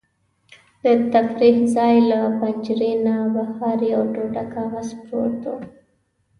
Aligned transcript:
د 0.83 0.85
تفریح 1.13 1.57
ځای 1.75 1.95
له 2.09 2.19
پنجرې 2.39 2.93
نه 3.05 3.15
بهر 3.33 3.77
یو 3.93 4.03
ټوټه 4.13 4.43
کاغذ 4.53 4.87
پروت 5.03 5.41
و. 5.53 5.53